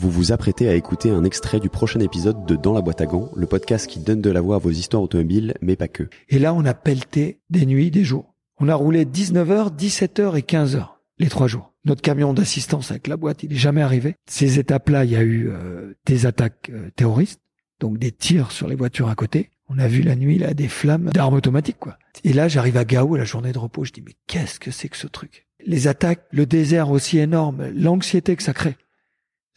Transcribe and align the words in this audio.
Vous 0.00 0.10
vous 0.10 0.32
apprêtez 0.32 0.66
à 0.66 0.74
écouter 0.74 1.10
un 1.10 1.24
extrait 1.24 1.60
du 1.60 1.68
prochain 1.68 2.00
épisode 2.00 2.46
de 2.46 2.56
Dans 2.56 2.72
la 2.72 2.80
boîte 2.80 3.02
à 3.02 3.04
gants, 3.04 3.30
le 3.36 3.46
podcast 3.46 3.86
qui 3.86 3.98
donne 3.98 4.22
de 4.22 4.30
la 4.30 4.40
voix 4.40 4.56
à 4.56 4.58
vos 4.58 4.70
histoires 4.70 5.02
automobiles, 5.02 5.52
mais 5.60 5.76
pas 5.76 5.88
que. 5.88 6.08
Et 6.30 6.38
là, 6.38 6.54
on 6.54 6.64
a 6.64 6.72
pelleté 6.72 7.38
des 7.50 7.66
nuits, 7.66 7.90
des 7.90 8.02
jours. 8.02 8.34
On 8.58 8.70
a 8.70 8.74
roulé 8.74 9.04
19h, 9.04 9.76
17h 9.76 10.38
et 10.38 10.40
15h, 10.40 10.86
les 11.18 11.28
trois 11.28 11.48
jours. 11.48 11.74
Notre 11.84 12.00
camion 12.00 12.32
d'assistance 12.32 12.90
avec 12.90 13.08
la 13.08 13.18
boîte, 13.18 13.42
il 13.42 13.52
est 13.52 13.56
jamais 13.56 13.82
arrivé. 13.82 14.14
Ces 14.26 14.58
étapes-là, 14.58 15.04
il 15.04 15.10
y 15.10 15.16
a 15.16 15.22
eu 15.22 15.50
euh, 15.50 15.92
des 16.06 16.24
attaques 16.24 16.70
euh, 16.72 16.88
terroristes, 16.96 17.42
donc 17.78 17.98
des 17.98 18.10
tirs 18.10 18.52
sur 18.52 18.68
les 18.68 18.76
voitures 18.76 19.10
à 19.10 19.14
côté. 19.14 19.50
On 19.68 19.78
a 19.78 19.86
vu 19.86 20.00
la 20.00 20.16
nuit 20.16 20.38
là 20.38 20.54
des 20.54 20.68
flammes 20.68 21.10
d'armes 21.12 21.34
automatiques 21.34 21.78
quoi. 21.78 21.98
Et 22.24 22.32
là, 22.32 22.48
j'arrive 22.48 22.78
à 22.78 22.86
Gao, 22.86 23.16
la 23.16 23.24
journée 23.24 23.52
de 23.52 23.58
repos, 23.58 23.84
je 23.84 23.92
dis 23.92 24.02
mais 24.02 24.14
qu'est-ce 24.26 24.60
que 24.60 24.70
c'est 24.70 24.88
que 24.88 24.96
ce 24.96 25.08
truc? 25.08 25.46
Les 25.66 25.88
attaques, 25.88 26.24
le 26.30 26.46
désert 26.46 26.90
aussi 26.90 27.18
énorme, 27.18 27.68
l'anxiété 27.74 28.34
que 28.34 28.42
ça 28.42 28.54
crée, 28.54 28.78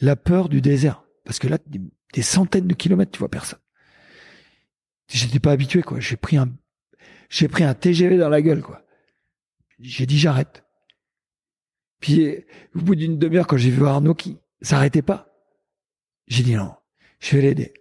la 0.04 0.18
peur 0.18 0.50
du 0.50 0.60
désert, 0.60 1.06
parce 1.24 1.40
que 1.40 1.48
là, 1.48 1.58
des 2.14 2.22
centaines 2.22 2.68
de 2.68 2.74
kilomètres, 2.74 3.12
tu 3.12 3.20
vois 3.20 3.30
personne. 3.30 3.60
J'étais 5.08 5.40
pas 5.40 5.52
habitué 5.52 5.82
quoi. 5.82 6.00
J'ai 6.00 6.18
pris 6.18 6.38
un, 6.38 6.54
j'ai 7.30 7.48
pris 7.48 7.64
un 7.64 7.74
TGV 7.74 8.18
dans 8.18 8.30
la 8.30 8.42
gueule 8.42 8.62
quoi. 8.62 8.86
J'ai 9.80 10.06
dit 10.06 10.20
j'arrête. 10.20 10.64
Puis 12.00 12.46
au 12.76 12.80
bout 12.80 12.96
d'une 12.96 13.18
demi-heure, 13.18 13.48
quand 13.48 13.58
j'ai 13.58 13.70
vu 13.70 13.86
Arnaud 13.86 14.14
qui 14.14 14.40
s'arrêtait 14.62 15.02
pas, 15.02 15.34
j'ai 16.28 16.44
dit 16.44 16.56
non, 16.56 16.76
je 17.20 17.38
vais 17.38 17.42
l'aider. 17.42 17.74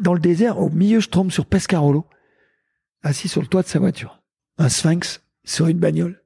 Dans 0.00 0.14
le 0.14 0.20
désert, 0.20 0.58
au 0.58 0.70
milieu, 0.70 1.00
je 1.00 1.08
tombe 1.08 1.30
sur 1.30 1.44
Pescarolo, 1.44 2.06
assis 3.02 3.28
sur 3.28 3.42
le 3.42 3.48
toit 3.48 3.62
de 3.62 3.68
sa 3.68 3.78
voiture. 3.78 4.22
Un 4.56 4.68
sphinx 4.68 5.22
sur 5.44 5.66
une 5.66 5.78
bagnole. 5.78 6.24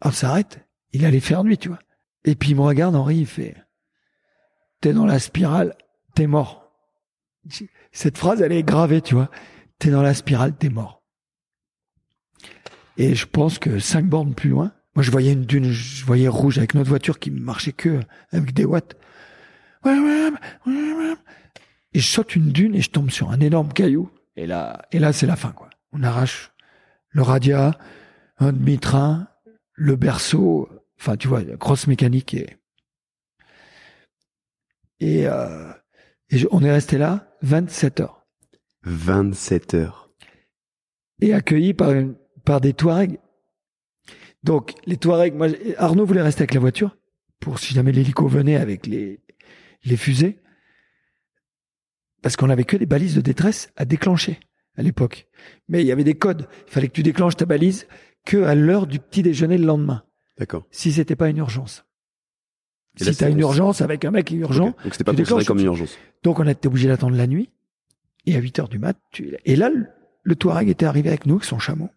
Ah, 0.00 0.12
s'arrête. 0.12 0.66
Il 0.92 1.04
allait 1.04 1.20
faire 1.20 1.44
nuit, 1.44 1.56
tu 1.56 1.68
vois. 1.68 1.78
Et 2.24 2.34
puis 2.34 2.50
il 2.50 2.56
me 2.56 2.62
regarde, 2.62 2.96
Henri, 2.96 3.18
il 3.18 3.26
fait, 3.26 3.56
t'es 4.80 4.92
dans 4.92 5.06
la 5.06 5.18
spirale, 5.18 5.74
t'es 6.14 6.26
mort. 6.26 6.70
Cette 7.92 8.18
phrase, 8.18 8.42
elle 8.42 8.52
est 8.52 8.62
gravée, 8.62 9.00
tu 9.00 9.14
vois. 9.14 9.30
T'es 9.78 9.90
dans 9.90 10.02
la 10.02 10.14
spirale, 10.14 10.54
t'es 10.56 10.68
mort. 10.68 11.02
Et 12.96 13.14
je 13.14 13.26
pense 13.26 13.58
que 13.58 13.78
cinq 13.78 14.06
bornes 14.06 14.34
plus 14.34 14.50
loin, 14.50 14.72
moi 14.94 15.02
je 15.02 15.10
voyais 15.10 15.32
une 15.32 15.46
dune, 15.46 15.70
je 15.70 16.04
voyais 16.04 16.28
rouge 16.28 16.58
avec 16.58 16.74
notre 16.74 16.90
voiture 16.90 17.18
qui 17.18 17.30
marchait 17.30 17.72
que 17.72 18.00
avec 18.30 18.52
des 18.52 18.66
watts. 18.66 18.94
Et 19.86 21.98
je 21.98 22.06
saute 22.06 22.36
une 22.36 22.52
dune 22.52 22.74
et 22.74 22.82
je 22.82 22.90
tombe 22.90 23.10
sur 23.10 23.30
un 23.30 23.40
énorme 23.40 23.72
caillou. 23.72 24.10
Et 24.36 24.46
là, 24.46 24.82
et 24.92 24.98
là 24.98 25.14
c'est 25.14 25.26
la 25.26 25.36
fin 25.36 25.52
quoi. 25.52 25.70
On 25.92 26.02
arrache 26.02 26.52
le 27.08 27.22
radia, 27.22 27.78
un 28.38 28.52
demi-train, 28.52 29.28
le 29.72 29.96
berceau, 29.96 30.68
enfin 30.98 31.16
tu 31.16 31.26
vois, 31.26 31.42
grosse 31.42 31.86
mécanique 31.86 32.34
et 32.34 32.58
et, 35.00 35.26
euh, 35.26 35.72
et 36.30 36.46
on 36.50 36.62
est 36.62 36.70
resté 36.70 36.98
là 36.98 37.36
27 37.42 38.00
heures. 38.00 38.26
27 38.84 39.74
heures. 39.74 40.10
Et 41.20 41.34
accueilli 41.34 41.74
par 41.74 41.92
une, 41.92 42.14
par 42.44 42.60
des 42.60 42.72
Touaregs. 42.72 43.18
Donc 44.42 44.74
les 44.86 44.96
Touaregs, 44.96 45.34
moi 45.34 45.48
Arnaud 45.76 46.06
voulait 46.06 46.22
rester 46.22 46.42
avec 46.42 46.54
la 46.54 46.60
voiture 46.60 46.96
pour 47.40 47.58
si 47.58 47.74
jamais 47.74 47.92
l'hélico 47.92 48.26
venait 48.26 48.56
avec 48.56 48.86
les 48.86 49.20
les 49.84 49.96
fusées 49.96 50.40
parce 52.22 52.36
qu'on 52.36 52.50
avait 52.50 52.64
que 52.64 52.76
des 52.76 52.86
balises 52.86 53.14
de 53.14 53.20
détresse 53.20 53.72
à 53.76 53.84
déclencher 53.84 54.40
à 54.76 54.82
l'époque. 54.82 55.28
Mais 55.68 55.82
il 55.82 55.86
y 55.86 55.92
avait 55.92 56.04
des 56.04 56.14
codes. 56.14 56.48
Il 56.66 56.72
fallait 56.72 56.88
que 56.88 56.92
tu 56.92 57.02
déclenches 57.02 57.36
ta 57.36 57.46
balise 57.46 57.86
que 58.26 58.42
à 58.44 58.54
l'heure 58.54 58.86
du 58.86 58.98
petit 58.98 59.22
déjeuner 59.22 59.58
le 59.58 59.66
lendemain. 59.66 60.04
D'accord. 60.38 60.66
Si 60.70 60.92
c'était 60.92 61.16
pas 61.16 61.28
une 61.28 61.38
urgence. 61.38 61.84
Si 62.96 63.16
t'as 63.16 63.30
une 63.30 63.40
urgence 63.40 63.80
avec 63.80 64.04
un 64.04 64.10
mec 64.10 64.30
urgent. 64.30 64.68
Okay. 64.68 64.84
Donc 64.84 64.92
c'était 64.94 65.04
pas 65.04 65.14
considéré 65.14 65.44
comme 65.44 65.58
une 65.58 65.66
urgence. 65.66 65.96
Donc 66.22 66.38
on 66.40 66.46
a 66.46 66.52
été 66.52 66.68
obligé 66.68 66.88
d'attendre 66.88 67.16
la 67.16 67.26
nuit. 67.26 67.50
Et 68.26 68.36
à 68.36 68.38
8 68.38 68.58
heures 68.58 68.68
du 68.68 68.78
mat, 68.78 68.98
tu... 69.12 69.34
et 69.46 69.56
là, 69.56 69.70
le, 69.70 69.86
le 70.24 70.34
Touareg 70.34 70.68
était 70.68 70.84
arrivé 70.84 71.08
avec 71.08 71.24
nous, 71.24 71.36
avec 71.36 71.44
son 71.46 71.58
chameau. 71.58 71.88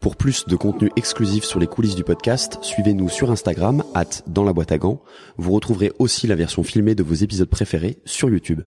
Pour 0.00 0.16
plus 0.16 0.46
de 0.46 0.56
contenu 0.56 0.90
exclusif 0.96 1.44
sur 1.44 1.58
les 1.60 1.66
coulisses 1.66 1.94
du 1.94 2.04
podcast, 2.04 2.58
suivez-nous 2.62 3.08
sur 3.08 3.30
Instagram, 3.30 3.82
at 3.94 4.22
dans 4.26 4.44
la 4.44 4.52
boîte 4.52 4.72
à 4.72 4.78
gants. 4.78 5.02
Vous 5.36 5.52
retrouverez 5.52 5.92
aussi 5.98 6.26
la 6.26 6.34
version 6.34 6.62
filmée 6.62 6.94
de 6.94 7.02
vos 7.02 7.14
épisodes 7.14 7.48
préférés 7.48 7.98
sur 8.04 8.28
YouTube. 8.28 8.60